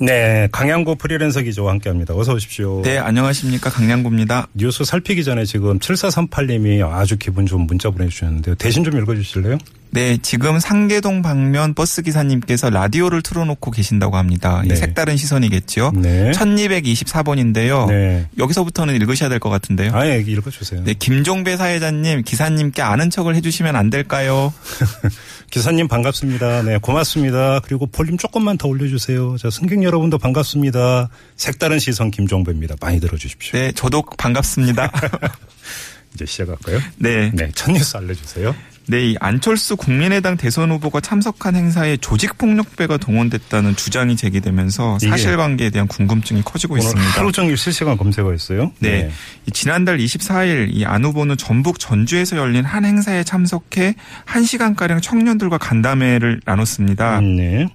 네, 0.00 0.48
강양구 0.52 0.96
프리랜서 0.96 1.40
기자와 1.40 1.72
함께합니다. 1.72 2.14
어서 2.14 2.32
오십시오. 2.32 2.82
네, 2.82 2.98
안녕하십니까. 2.98 3.68
강양구입니다. 3.70 4.48
뉴스 4.54 4.84
살피기 4.84 5.24
전에 5.24 5.44
지금 5.44 5.78
7438님이 5.78 6.88
아주 6.88 7.16
기분 7.16 7.46
좋은 7.46 7.66
문자 7.66 7.90
보내주셨는데요. 7.90 8.54
대신 8.54 8.84
좀 8.84 8.96
읽어주실래요? 8.96 9.58
네, 9.90 10.18
지금 10.20 10.58
상계동 10.60 11.22
방면 11.22 11.74
버스 11.74 12.02
기사님께서 12.02 12.70
라디오를 12.70 13.22
틀어놓고 13.22 13.70
계신다고 13.70 14.16
합니다. 14.16 14.62
네. 14.66 14.76
색다른 14.76 15.16
시선이겠죠. 15.16 15.92
네. 15.96 16.30
1224번인데요. 16.32 17.86
네. 17.88 18.26
여기서부터는 18.38 18.94
읽으셔야 18.96 19.28
될 19.28 19.38
것 19.38 19.50
같은데요. 19.50 19.92
아예 19.94 20.18
읽어주세요. 20.26 20.82
네, 20.84 20.94
김종배 20.94 21.56
사회자님, 21.56 22.22
기사님께 22.24 22.82
아는 22.82 23.08
척을 23.10 23.34
해주시면 23.36 23.76
안 23.76 23.88
될까요? 23.90 24.52
기사님 25.50 25.88
반갑습니다. 25.88 26.62
네, 26.62 26.78
고맙습니다. 26.78 27.60
그리고 27.60 27.86
볼륨 27.86 28.18
조금만 28.18 28.58
더 28.58 28.68
올려주세요. 28.68 29.36
자, 29.38 29.48
승객 29.50 29.82
여러분도 29.82 30.18
반갑습니다. 30.18 31.08
색다른 31.36 31.78
시선 31.78 32.10
김종배입니다. 32.10 32.74
많이 32.80 33.00
들어주십시오. 33.00 33.58
네, 33.58 33.72
저도 33.72 34.02
반갑습니다. 34.02 34.90
이제 36.14 36.26
시작할까요? 36.26 36.80
네. 36.96 37.30
네, 37.32 37.50
첫 37.54 37.70
뉴스 37.70 37.96
알려주세요. 37.96 38.54
네, 38.88 39.10
이 39.10 39.16
안철수 39.20 39.76
국민의당 39.76 40.36
대선 40.36 40.70
후보가 40.72 41.00
참석한 41.00 41.54
행사에 41.54 41.96
조직폭력배가 41.98 42.96
동원됐다는 42.96 43.76
주장이 43.76 44.16
제기되면서 44.16 44.98
사실관계에 44.98 45.70
대한 45.70 45.86
궁금증이 45.86 46.42
커지고 46.42 46.76
있습니다. 46.78 47.10
하루 47.10 47.30
종일 47.30 47.56
실시간 47.56 47.96
검색어였어요. 47.96 48.72
네. 48.80 49.10
이 49.46 49.50
지난달 49.52 49.98
24일 49.98 50.68
이 50.72 50.84
안 50.88 51.04
후보는 51.04 51.36
전북 51.36 51.78
전주에서 51.78 52.36
열린 52.38 52.64
한 52.64 52.84
행사에 52.86 53.22
참석해 53.24 53.94
1시간가량 54.26 55.02
청년들과 55.02 55.58
간담회를 55.58 56.40
나눴습니다. 56.46 57.18
음, 57.18 57.36
네. 57.36 57.68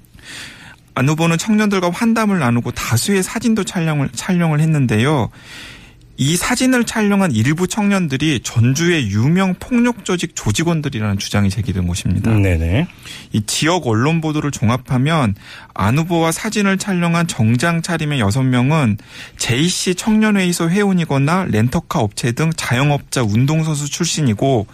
안 0.95 1.08
후보는 1.09 1.38
청년들과 1.38 1.91
환담을 1.91 2.39
나누고 2.39 2.72
다수의 2.72 3.22
사진도 3.23 3.64
촬영을, 3.64 4.09
촬영을 4.14 4.59
했는데요. 4.59 5.30
이 6.16 6.38
사진을 6.38 6.83
촬영한 6.83 7.31
일부 7.31 7.67
청년들이 7.67 8.42
전주의 8.44 9.09
유명 9.09 9.56
폭력 9.59 10.06
조직 10.06 10.36
조직원들이라는 10.36 11.17
주장이 11.17 11.50
제기된 11.50 11.88
곳입니다. 11.88 12.30
음, 12.31 12.44
네네. 12.44 12.88
이 13.31 13.42
지역 13.47 13.88
언론 13.88 14.22
보도를 14.22 14.52
종합하면 14.52 15.34
안 15.73 15.97
후보와 15.97 16.31
사진을 16.31 16.78
촬영한 16.78 17.25
정장 17.25 17.81
차림의 17.81 18.19
여섯 18.19 18.44
명은 18.44 18.97
JC 19.38 19.95
청년회의소 19.95 20.69
회원이거나 20.69 21.45
렌터카 21.50 22.00
업체 22.00 22.31
등 22.34 22.52
자영업자 22.56 23.23
운동선수 23.23 23.89
출신이고 23.89 24.67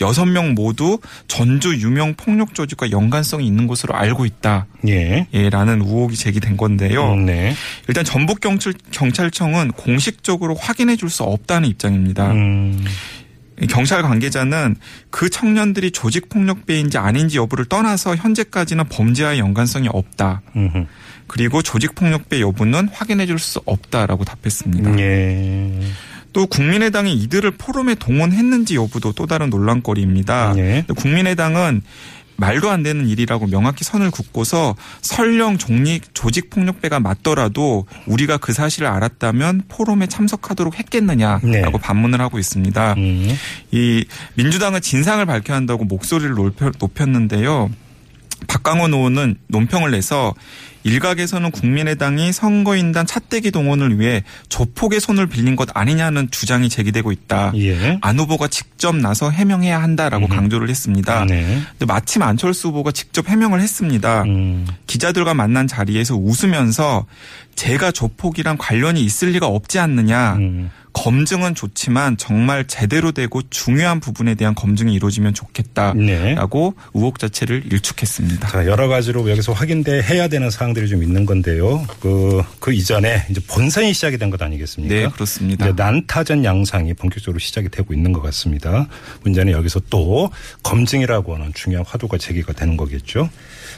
여섯 0.00 0.24
명 0.24 0.54
모두 0.54 0.98
전주 1.28 1.76
유명 1.76 2.14
폭력 2.14 2.54
조직과 2.54 2.90
연관성이 2.90 3.46
있는 3.46 3.66
것으로 3.66 3.94
알고 3.94 4.24
있다. 4.24 4.66
예. 4.88 5.26
예, 5.34 5.50
라는 5.50 5.82
의혹이 5.82 6.16
제기된 6.16 6.56
건데요. 6.56 7.12
음, 7.12 7.26
네. 7.26 7.54
일단 7.88 8.04
전북 8.04 8.40
경찰, 8.40 8.72
경찰청은 8.92 9.72
공식적으로 9.72 10.54
확인 10.54 10.85
해 10.90 10.96
줄 10.96 11.10
수 11.10 11.22
없다는 11.22 11.68
입장입니다. 11.68 12.32
음, 12.32 12.84
경찰 13.70 14.02
관계자는 14.02 14.76
그 15.10 15.30
청년들이 15.30 15.90
조직 15.90 16.28
폭력배인지 16.28 16.98
아닌지 16.98 17.38
여부를 17.38 17.64
떠나서 17.66 18.14
현재까지는 18.16 18.88
범죄와의 18.88 19.38
연관성이 19.38 19.88
없다. 19.90 20.42
음흠. 20.54 20.84
그리고 21.26 21.62
조직 21.62 21.94
폭력배 21.94 22.40
여부는 22.40 22.88
확인해 22.92 23.26
줄 23.26 23.38
수 23.38 23.60
없다라고 23.64 24.24
답했습니다. 24.24 24.98
예. 25.00 25.80
또 26.32 26.46
국민의당이 26.46 27.14
이들을 27.14 27.52
포럼에 27.52 27.94
동원했는지 27.94 28.76
여부도 28.76 29.12
또 29.12 29.26
다른 29.26 29.48
논란거리입니다. 29.48 30.54
예. 30.58 30.84
국민의당은 30.94 31.80
말도 32.36 32.70
안 32.70 32.82
되는 32.82 33.08
일이라고 33.08 33.46
명확히 33.46 33.84
선을 33.84 34.10
긋고서 34.10 34.76
설령 35.00 35.58
종리 35.58 36.00
조직 36.14 36.50
폭력배가 36.50 37.00
맞더라도 37.00 37.86
우리가 38.06 38.36
그 38.36 38.52
사실을 38.52 38.88
알았다면 38.88 39.62
포럼에 39.68 40.06
참석하도록 40.06 40.78
했겠느냐라고 40.78 41.46
네. 41.46 41.62
반문을 41.80 42.20
하고 42.20 42.38
있습니다. 42.38 42.94
음. 42.94 43.36
이 43.70 44.04
민주당은 44.34 44.80
진상을 44.80 45.24
밝혀야 45.24 45.56
한다고 45.56 45.84
목소리를 45.84 46.34
높였는데요. 46.78 47.70
박강원 48.46 48.92
의원은 48.92 49.36
논평을 49.48 49.90
내서 49.90 50.34
일각에서는 50.86 51.50
국민의당이 51.50 52.32
선거인단 52.32 53.06
차떼기 53.06 53.50
동원을 53.50 53.98
위해 53.98 54.22
조폭의 54.48 55.00
손을 55.00 55.26
빌린 55.26 55.56
것 55.56 55.68
아니냐는 55.74 56.30
주장이 56.30 56.68
제기되고 56.68 57.10
있다. 57.10 57.52
예. 57.56 57.98
안 58.02 58.18
후보가 58.20 58.46
직접 58.46 58.94
나서 58.94 59.30
해명해야 59.30 59.82
한다라고 59.82 60.28
강조를 60.28 60.68
했습니다. 60.68 61.24
네. 61.24 61.60
근데 61.70 61.86
마침 61.86 62.22
안철수 62.22 62.68
후보가 62.68 62.92
직접 62.92 63.28
해명을 63.28 63.60
했습니다. 63.60 64.22
음. 64.22 64.64
기자들과 64.86 65.34
만난 65.34 65.66
자리에서 65.66 66.14
웃으면서 66.14 67.06
제가 67.56 67.90
조폭이랑 67.90 68.56
관련이 68.56 69.00
있을 69.02 69.30
리가 69.30 69.46
없지 69.48 69.80
않느냐. 69.80 70.34
음. 70.36 70.70
검증은 70.96 71.54
좋지만 71.54 72.16
정말 72.16 72.66
제대로 72.66 73.12
되고 73.12 73.42
중요한 73.50 74.00
부분에 74.00 74.34
대한 74.34 74.54
검증이 74.54 74.94
이루어지면 74.94 75.34
좋겠다라고 75.34 76.00
네. 76.00 76.34
의혹 76.94 77.18
자체를 77.18 77.64
일축했습니다. 77.70 78.48
자, 78.48 78.64
여러 78.64 78.88
가지로 78.88 79.28
여기서 79.30 79.52
확인돼 79.52 80.02
해야 80.02 80.26
되는 80.28 80.50
사항들이 80.50 80.88
좀 80.88 81.02
있는 81.02 81.26
건데요. 81.26 81.84
그, 82.00 82.42
그 82.58 82.72
이전에 82.72 83.26
이제 83.30 83.42
본선이 83.46 83.92
시작이 83.92 84.16
된 84.16 84.30
것 84.30 84.40
아니겠습니까? 84.42 84.94
네, 84.94 85.06
그렇습니다. 85.08 85.66
이제 85.66 85.74
난타전 85.76 86.44
양상이 86.44 86.94
본격적으로 86.94 87.38
시작이 87.38 87.68
되고 87.68 87.92
있는 87.92 88.12
것 88.12 88.22
같습니다. 88.22 88.88
문제는 89.22 89.52
여기서 89.52 89.80
또 89.90 90.30
검증이라고 90.62 91.34
하는 91.34 91.52
중요한 91.54 91.84
화두가 91.86 92.18
제기가 92.18 92.54
되는 92.54 92.76
거겠죠. 92.76 93.28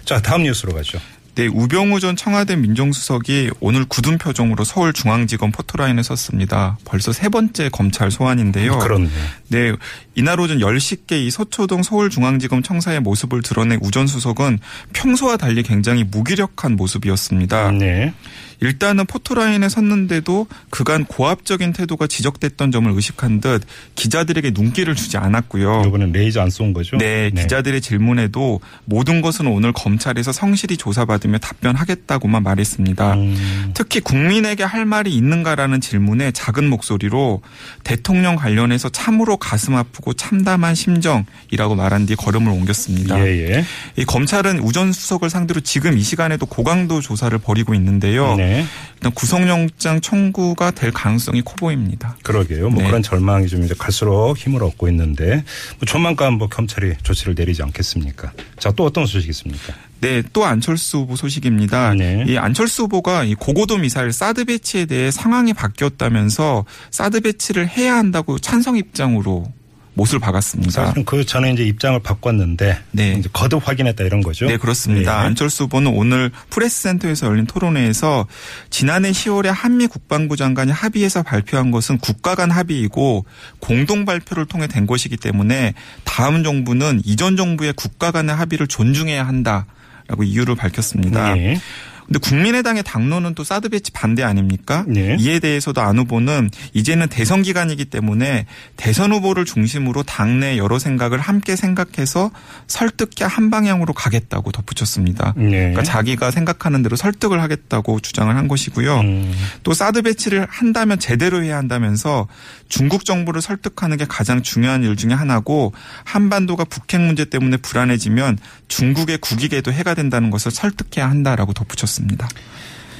자, 0.04 0.22
다음 0.22 0.44
뉴스로 0.44 0.72
가죠. 0.72 0.98
네, 1.38 1.46
우병우 1.46 2.00
전 2.00 2.16
청와대 2.16 2.56
민정수석이 2.56 3.50
오늘 3.60 3.84
굳은 3.84 4.18
표정으로 4.18 4.64
서울중앙지검 4.64 5.52
포토라인에 5.52 6.02
섰습니다. 6.02 6.78
벌써 6.84 7.12
세 7.12 7.28
번째 7.28 7.68
검찰 7.68 8.10
소환인데요. 8.10 8.76
그렇네. 8.78 9.08
네, 9.46 9.72
이날 10.16 10.40
오전 10.40 10.58
10시께 10.58 11.12
이 11.12 11.30
서초동 11.30 11.84
서울중앙지검 11.84 12.64
청사의 12.64 12.98
모습을 13.02 13.42
드러낸 13.42 13.78
우전 13.80 14.08
수석은 14.08 14.58
평소와 14.92 15.36
달리 15.36 15.62
굉장히 15.62 16.02
무기력한 16.02 16.74
모습이었습니다. 16.74 17.70
네. 17.70 18.12
일단은 18.60 19.06
포토라인에 19.06 19.68
섰는데도 19.68 20.46
그간 20.70 21.04
고압적인 21.04 21.72
태도가 21.72 22.06
지적됐던 22.06 22.72
점을 22.72 22.90
의식한 22.90 23.40
듯 23.40 23.62
기자들에게 23.94 24.50
눈길을 24.52 24.94
주지 24.96 25.16
않았고요. 25.16 25.84
이번엔 25.86 26.12
레이저 26.12 26.40
안 26.42 26.48
쏜 26.50 26.72
거죠? 26.72 26.96
네, 26.96 27.30
기자들의 27.30 27.80
질문에도 27.80 28.60
모든 28.84 29.20
것은 29.20 29.46
오늘 29.46 29.72
검찰에서 29.72 30.32
성실히 30.32 30.76
조사받으며 30.76 31.38
답변하겠다고만 31.38 32.42
말했습니다. 32.42 33.14
음. 33.14 33.70
특히 33.74 34.00
국민에게 34.00 34.64
할 34.64 34.84
말이 34.84 35.14
있는가라는 35.14 35.80
질문에 35.80 36.32
작은 36.32 36.68
목소리로 36.68 37.42
대통령 37.84 38.36
관련해서 38.36 38.88
참으로 38.88 39.36
가슴 39.36 39.74
아프고 39.76 40.14
참담한 40.14 40.74
심정이라고 40.74 41.74
말한 41.76 42.06
뒤 42.06 42.16
걸음을 42.16 42.50
옮겼습니다. 42.50 43.20
예, 43.20 43.56
예. 43.56 43.64
이 43.96 44.04
검찰은 44.04 44.60
우전 44.60 44.92
수석을 44.92 45.30
상대로 45.30 45.60
지금 45.60 45.96
이 45.98 46.02
시간에도 46.02 46.46
고강도 46.46 47.00
조사를 47.00 47.36
벌이고 47.38 47.74
있는데요. 47.74 48.36
네. 48.48 48.64
일단 48.94 49.12
구속영장 49.12 50.00
청구가 50.00 50.72
될 50.72 50.90
가능성이 50.90 51.42
커 51.42 51.54
보입니다. 51.54 52.16
그러게요. 52.22 52.70
뭐 52.70 52.82
네. 52.82 52.88
그런 52.88 53.02
절망이 53.02 53.46
좀 53.46 53.62
이제 53.64 53.74
갈수록 53.78 54.36
힘을 54.36 54.62
얻고 54.62 54.88
있는데 54.88 55.44
뭐 55.78 55.86
조만간 55.86 56.34
뭐 56.34 56.48
검찰이 56.48 56.94
조치를 57.02 57.34
내리지 57.36 57.62
않겠습니까? 57.62 58.32
자, 58.58 58.72
또 58.72 58.84
어떤 58.84 59.06
소식이 59.06 59.30
있습니까? 59.30 59.74
네, 60.00 60.22
또 60.32 60.44
안철수 60.44 60.98
후보 60.98 61.16
소식입니다. 61.16 61.94
네. 61.94 62.24
이 62.26 62.36
안철수 62.36 62.84
후보가 62.84 63.24
이 63.24 63.34
고고도 63.34 63.78
미사일 63.78 64.12
사드 64.12 64.44
배치에 64.44 64.86
대해 64.86 65.10
상황이 65.10 65.52
바뀌었다면서 65.52 66.64
사드 66.90 67.20
배치를 67.20 67.68
해야 67.68 67.96
한다고 67.96 68.38
찬성 68.38 68.76
입장으로 68.76 69.52
못을 69.98 70.20
박았습니다. 70.20 70.70
사실은 70.70 71.04
그 71.04 71.26
전에 71.26 71.52
이제 71.52 71.64
입장을 71.64 71.98
바꿨는데 72.00 72.78
네. 72.92 73.16
이제 73.18 73.28
거듭 73.32 73.66
확인했다 73.66 74.04
이런 74.04 74.22
거죠. 74.22 74.46
네, 74.46 74.56
그렇습니다. 74.56 75.20
네. 75.20 75.26
안철수 75.26 75.64
후보는 75.64 75.92
오늘 75.92 76.30
프레스센터에서 76.50 77.26
열린 77.26 77.46
토론회에서 77.46 78.28
지난해 78.70 79.10
10월에 79.10 79.48
한미 79.48 79.88
국방부 79.88 80.36
장관이 80.36 80.70
합의해서 80.70 81.24
발표한 81.24 81.72
것은 81.72 81.98
국가 81.98 82.36
간 82.36 82.52
합의이고 82.52 83.26
공동 83.58 84.04
발표를 84.04 84.46
통해 84.46 84.68
된 84.68 84.86
것이기 84.86 85.16
때문에 85.16 85.74
다음 86.04 86.44
정부는 86.44 87.02
이전 87.04 87.36
정부의 87.36 87.72
국가 87.72 88.12
간의 88.12 88.36
합의를 88.36 88.68
존중해야 88.68 89.26
한다라고 89.26 90.22
이유를 90.22 90.54
밝혔습니다. 90.54 91.34
네. 91.34 91.60
근데 92.08 92.20
국민의당의 92.20 92.82
당론은 92.84 93.34
또 93.34 93.44
사드 93.44 93.68
배치 93.68 93.92
반대 93.92 94.22
아닙니까? 94.22 94.84
네. 94.88 95.16
이에 95.20 95.38
대해서도 95.40 95.82
안 95.82 95.98
후보는 95.98 96.50
이제는 96.72 97.08
대선 97.08 97.42
기간이기 97.42 97.84
때문에 97.84 98.46
대선 98.76 99.12
후보를 99.12 99.44
중심으로 99.44 100.04
당내 100.04 100.56
여러 100.56 100.78
생각을 100.78 101.20
함께 101.20 101.54
생각해서 101.54 102.30
설득해 102.66 103.28
한 103.28 103.50
방향으로 103.50 103.92
가겠다고 103.92 104.52
덧붙였습니다. 104.52 105.34
네. 105.36 105.50
그러니까 105.50 105.82
자기가 105.82 106.30
생각하는 106.30 106.82
대로 106.82 106.96
설득을 106.96 107.42
하겠다고 107.42 108.00
주장을 108.00 108.34
한 108.34 108.48
것이고요. 108.48 109.00
음. 109.00 109.34
또 109.62 109.74
사드 109.74 110.00
배치를 110.00 110.46
한다면 110.48 110.98
제대로 110.98 111.42
해야 111.42 111.58
한다면서 111.58 112.26
중국 112.70 113.04
정부를 113.04 113.42
설득하는 113.42 113.98
게 113.98 114.06
가장 114.08 114.42
중요한 114.42 114.82
일 114.82 114.96
중에 114.96 115.12
하나고 115.12 115.74
한반도가 116.04 116.64
북핵 116.64 117.02
문제 117.02 117.26
때문에 117.26 117.58
불안해지면 117.58 118.38
중국의 118.68 119.18
국익에도 119.18 119.72
해가 119.72 119.92
된다는 119.92 120.30
것을 120.30 120.50
설득해야 120.50 121.10
한다라고 121.10 121.52
덧붙였습니다. 121.52 121.97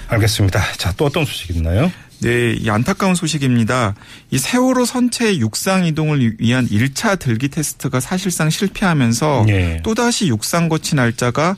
알겠습니다. 0.09 0.61
자, 0.79 0.93
또 0.97 1.07
어떤 1.07 1.25
소식 1.25 1.55
있나요? 1.57 1.91
네, 2.21 2.55
이 2.55 2.69
안타까운 2.69 3.15
소식입니다. 3.15 3.95
이 4.31 4.39
세월호 4.39 4.85
선체 4.85 5.39
육상 5.39 5.87
이동을 5.87 6.37
위한 6.39 6.67
1차 6.67 7.19
들기 7.19 7.49
테스트가 7.49 8.01
사실상 8.01 8.51
실패하면서 8.51 9.47
예. 9.49 9.81
또다시 9.85 10.27
육상 10.27 10.69
거치 10.69 10.97
날짜가 10.97 11.57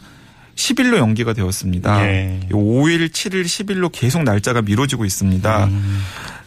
10일로 0.56 0.98
연기가 0.98 1.32
되었습니다. 1.32 2.06
예. 2.06 2.40
5일, 2.50 3.10
7일, 3.10 3.44
10일로 3.44 3.90
계속 3.90 4.22
날짜가 4.22 4.60
미뤄지고 4.60 5.06
있습니다. 5.06 5.64
음. 5.64 6.02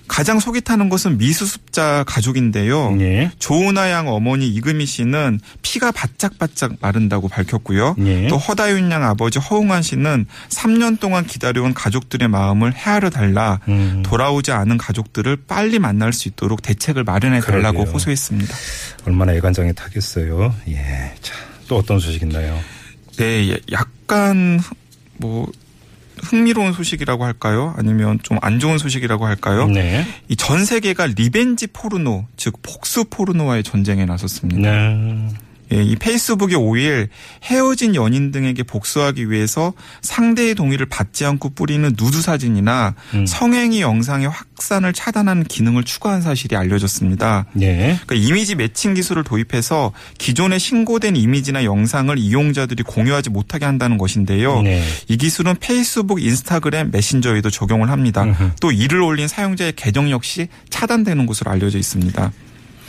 가장 0.07 0.39
속이 0.39 0.61
타는 0.61 0.89
것은 0.89 1.17
미수습자 1.17 2.03
가족인데요. 2.05 2.95
예. 2.99 3.31
조은아 3.39 3.89
양 3.89 4.07
어머니 4.07 4.47
이금희 4.47 4.85
씨는 4.85 5.39
피가 5.61 5.91
바짝바짝 5.91 6.73
마른다고 6.81 7.27
밝혔고요. 7.29 7.95
예. 8.05 8.27
또 8.27 8.37
허다윤 8.37 8.91
양 8.91 9.03
아버지 9.03 9.39
허웅환 9.39 9.81
씨는 9.81 10.25
3년 10.49 10.99
동안 10.99 11.25
기다려온 11.25 11.73
가족들의 11.73 12.27
마음을 12.27 12.73
헤아려 12.73 13.09
달라 13.09 13.59
음. 13.67 14.03
돌아오지 14.05 14.51
않은 14.51 14.77
가족들을 14.77 15.37
빨리 15.47 15.79
만날 15.79 16.13
수 16.13 16.27
있도록 16.27 16.61
대책을 16.61 17.03
마련해 17.03 17.39
달라고 17.39 17.77
그러게요. 17.79 17.93
호소했습니다. 17.93 18.55
얼마나 19.05 19.33
애간장이 19.33 19.73
타겠어요. 19.73 20.53
예. 20.67 21.13
자, 21.21 21.33
또 21.67 21.77
어떤 21.77 21.99
소식 21.99 22.21
있나요? 22.21 22.59
네, 23.17 23.49
예, 23.49 23.59
약간 23.71 24.59
뭐 25.17 25.47
흥미로운 26.21 26.73
소식이라고 26.73 27.23
할까요? 27.25 27.73
아니면 27.77 28.19
좀 28.23 28.37
안 28.41 28.59
좋은 28.59 28.77
소식이라고 28.77 29.25
할까요? 29.25 29.67
네. 29.67 30.05
이 30.29 30.35
전 30.35 30.65
세계가 30.65 31.07
revenge 31.07 31.67
포르노, 31.67 32.25
즉 32.37 32.61
복수 32.61 33.05
포르노와의 33.05 33.63
전쟁에 33.63 34.05
나섰습니다. 34.05 34.69
네. 34.69 35.29
예, 35.73 35.83
이 35.83 35.95
페이스북이 35.95 36.55
5일 36.55 37.09
헤어진 37.43 37.95
연인 37.95 38.31
등에게 38.31 38.63
복수하기 38.63 39.29
위해서 39.31 39.73
상대의 40.01 40.55
동의를 40.55 40.85
받지 40.85 41.25
않고 41.25 41.49
뿌리는 41.49 41.93
누드 41.97 42.21
사진이나 42.21 42.95
음. 43.13 43.25
성행위 43.25 43.81
영상의 43.81 44.29
확산을 44.29 44.93
차단하는 44.93 45.43
기능을 45.45 45.83
추가한 45.83 46.21
사실이 46.21 46.55
알려졌습니다. 46.55 47.45
예. 47.61 47.99
그러니까 48.05 48.15
이미지 48.15 48.55
매칭 48.55 48.93
기술을 48.93 49.23
도입해서 49.23 49.91
기존에 50.17 50.59
신고된 50.59 51.15
이미지나 51.15 51.63
영상을 51.63 52.15
이용자들이 52.17 52.83
공유하지 52.83 53.29
못하게 53.29 53.65
한다는 53.65 53.97
것인데요. 53.97 54.61
네. 54.61 54.83
이 55.07 55.17
기술은 55.17 55.55
페이스북, 55.59 56.21
인스타그램, 56.21 56.91
메신저에도 56.91 57.49
적용을 57.49 57.89
합니다. 57.89 58.23
음흠. 58.23 58.51
또 58.61 58.71
이를 58.71 59.01
올린 59.01 59.27
사용자의 59.27 59.73
계정 59.75 60.11
역시 60.11 60.47
차단되는 60.69 61.25
것으로 61.25 61.51
알려져 61.51 61.77
있습니다. 61.77 62.31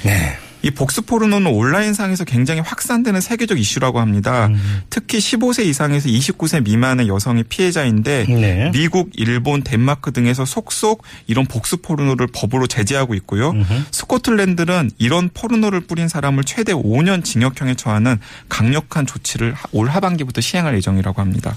네. 0.04 0.36
이 0.64 0.70
복수 0.70 1.02
포르노는 1.02 1.46
온라인상에서 1.50 2.24
굉장히 2.24 2.60
확산되는 2.60 3.20
세계적 3.20 3.60
이슈라고 3.60 4.00
합니다. 4.00 4.46
음. 4.46 4.80
특히 4.88 5.18
15세 5.18 5.66
이상에서 5.66 6.08
29세 6.08 6.64
미만의 6.64 7.06
여성이 7.06 7.42
피해자인데 7.42 8.24
네. 8.26 8.70
미국, 8.72 9.10
일본, 9.14 9.62
덴마크 9.62 10.10
등에서 10.10 10.46
속속 10.46 11.02
이런 11.26 11.44
복수 11.44 11.76
포르노를 11.78 12.28
법으로 12.32 12.66
제재하고 12.66 13.14
있고요. 13.16 13.50
음흠. 13.50 13.82
스코틀랜드는 13.90 14.90
이런 14.96 15.28
포르노를 15.34 15.80
뿌린 15.80 16.08
사람을 16.08 16.44
최대 16.44 16.72
5년 16.72 17.22
징역형에 17.24 17.74
처하는 17.74 18.18
강력한 18.48 19.06
조치를 19.06 19.52
하- 19.52 19.68
올 19.72 19.88
하반기부터 19.90 20.40
시행할 20.40 20.74
예정이라고 20.76 21.20
합니다. 21.20 21.54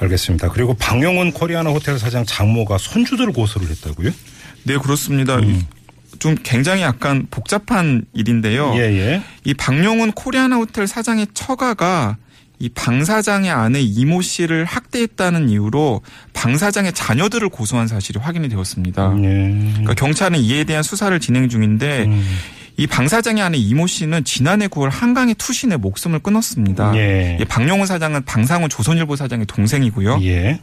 알겠습니다. 0.00 0.48
그리고 0.50 0.74
방영훈 0.74 1.30
코리아나 1.30 1.70
호텔 1.70 2.00
사장 2.00 2.26
장모가 2.26 2.78
손주들을 2.78 3.32
고소를 3.32 3.68
했다고요? 3.70 4.10
네, 4.64 4.76
그렇습니다. 4.76 5.38
좀 6.18 6.34
굉장히 6.42 6.82
약간 6.82 7.26
복잡한 7.30 8.04
일인데요. 8.12 8.72
음. 8.72 8.76
예, 8.76 8.80
예. 8.82 9.22
이 9.44 9.54
박용훈 9.54 10.12
코리아나 10.12 10.56
호텔 10.56 10.86
사장의 10.86 11.28
처가가 11.34 12.16
이 12.60 12.68
방 12.74 13.04
사장의 13.04 13.50
아내 13.50 13.80
이모 13.80 14.22
씨를 14.22 14.64
학대했다는 14.64 15.48
이유로 15.50 16.02
방 16.32 16.56
사장의 16.56 16.92
자녀들을 16.92 17.48
고소한 17.48 17.88
사실이 17.88 18.18
확인이 18.20 18.48
되었습니다. 18.48 19.14
예. 19.18 19.60
그러니까 19.72 19.94
경찰은 19.94 20.38
이에 20.38 20.64
대한 20.64 20.82
수사를 20.82 21.18
진행 21.20 21.48
중인데 21.48 22.04
음. 22.04 22.24
이방 22.76 23.08
사장의 23.08 23.42
아내 23.42 23.58
이모 23.58 23.86
씨는 23.86 24.24
지난해 24.24 24.66
9월 24.68 24.88
한강의 24.90 25.34
투신에 25.34 25.76
목숨을 25.76 26.20
끊었습니다. 26.20 26.96
예. 26.96 27.38
이 27.40 27.44
박용훈 27.44 27.86
사장은 27.86 28.24
방상훈 28.24 28.68
조선일보 28.68 29.14
사장의 29.16 29.46
동생이고요. 29.46 30.20
예. 30.22 30.60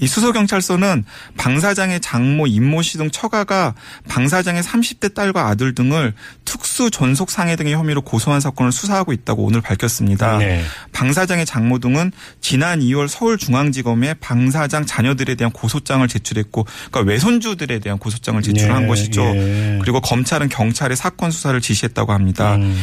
이 0.00 0.06
수서경찰서는 0.06 1.04
방 1.36 1.60
사장의 1.60 2.00
장모, 2.00 2.46
임모 2.48 2.82
씨 2.82 2.96
등 2.96 3.10
처가가 3.10 3.74
방 4.08 4.28
사장의 4.28 4.62
30대 4.62 5.14
딸과 5.14 5.48
아들 5.48 5.74
등을 5.74 6.14
특수 6.44 6.90
전속 6.90 7.30
상해 7.30 7.56
등의 7.56 7.74
혐의로 7.74 8.00
고소한 8.02 8.40
사건을 8.40 8.72
수사하고 8.72 9.12
있다고 9.12 9.44
오늘 9.44 9.60
밝혔습니다. 9.60 10.38
네. 10.38 10.64
방 10.92 11.12
사장의 11.12 11.46
장모 11.46 11.78
등은 11.78 12.12
지난 12.40 12.80
2월 12.80 13.08
서울중앙지검에 13.08 14.14
방 14.14 14.50
사장 14.50 14.86
자녀들에 14.86 15.34
대한 15.34 15.52
고소장을 15.52 16.06
제출했고, 16.08 16.64
그러니까 16.90 17.00
외손주들에 17.00 17.78
대한 17.80 17.98
고소장을 17.98 18.40
제출한 18.42 18.84
예, 18.84 18.86
것이죠. 18.86 19.22
예. 19.22 19.78
그리고 19.82 20.00
검찰은 20.00 20.48
경찰에 20.48 20.94
사건 20.94 21.30
수사를 21.30 21.60
지시했다고 21.60 22.12
합니다. 22.12 22.56
음. 22.56 22.76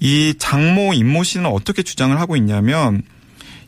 이 0.00 0.34
장모 0.38 0.94
임모 0.94 1.22
씨는 1.22 1.46
어떻게 1.46 1.82
주장을 1.82 2.18
하고 2.18 2.36
있냐면 2.36 3.02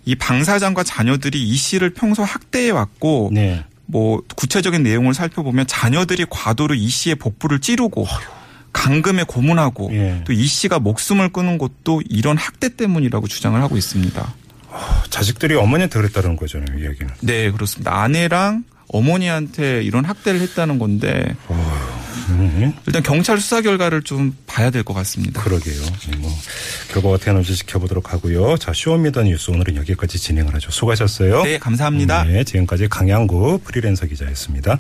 이 0.07 0.15
방 0.17 0.45
사장과 0.45 0.83
자녀들이 0.83 1.43
이 1.43 1.57
씨를 1.57 1.91
평소 1.91 2.23
학대해 2.25 2.71
왔고 2.71 3.31
네. 3.33 3.65
뭐 3.87 4.23
구체적인 4.37 4.83
내용을 4.83 5.15
살펴보면 5.15 5.67
자녀들이 5.67 6.27
과도로 6.31 6.75
이 6.75 6.89
씨의 6.89 7.17
복부를 7.17 7.61
찌르고 7.61 8.07
강금에 8.73 9.25
고문하고 9.25 9.91
예. 9.93 10.23
또이 10.27 10.47
씨가 10.47 10.79
목숨을 10.81 11.29
끊은 11.31 11.59
것도 11.59 12.03
이런 12.09 12.37
학대 12.37 12.75
때문이라고 12.75 13.29
주장을 13.29 13.61
하고 13.61 13.77
있습니다. 13.77 14.35
자식들이 15.11 15.55
어머니한테 15.55 15.99
그랬다는 16.01 16.37
거잖아요, 16.37 16.79
이야기는. 16.79 17.15
네, 17.21 17.51
그렇습니다. 17.53 18.03
아내랑 18.03 18.65
어머니한테 18.89 19.83
이런 19.83 20.05
학대를 20.05 20.41
했다는 20.41 20.79
건데 20.79 21.35
음. 22.31 22.73
일단 22.87 23.03
경찰 23.03 23.39
수사 23.39 23.61
결과를 23.61 24.03
좀 24.03 24.37
봐야 24.47 24.71
될 24.71 24.83
것 24.85 24.95
같습니다. 24.95 25.43
그러게요. 25.43 25.81
네, 26.11 26.17
뭐 26.19 26.31
결과가 26.93 27.15
어떻게 27.15 27.33
나올지 27.33 27.55
지켜보도록 27.57 28.13
하고요. 28.13 28.57
자, 28.59 28.73
쇼미더 28.75 29.23
뉴스 29.25 29.51
오늘은 29.51 29.77
여기까지 29.77 30.19
진행을 30.19 30.55
하죠. 30.55 30.71
수고하셨어요. 30.71 31.43
네, 31.45 31.59
감사합니다. 31.59 32.25
네, 32.25 32.45
지금까지 32.45 32.89
강양구 32.89 33.61
프리랜서 33.65 34.07
기자였습니다. 34.07 34.73